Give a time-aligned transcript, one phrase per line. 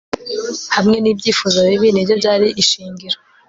[0.75, 3.17] hamwe ni byifuzo bibi ni byo byari ishingiro